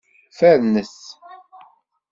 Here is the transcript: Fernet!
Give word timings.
Fernet! 0.39 0.95